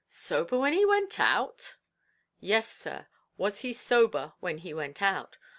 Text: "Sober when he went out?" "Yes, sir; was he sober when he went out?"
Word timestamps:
"Sober 0.09 0.57
when 0.57 0.73
he 0.73 0.83
went 0.83 1.19
out?" 1.19 1.75
"Yes, 2.39 2.67
sir; 2.75 3.05
was 3.37 3.59
he 3.59 3.71
sober 3.71 4.33
when 4.39 4.57
he 4.57 4.73
went 4.73 4.99
out?" 4.99 5.37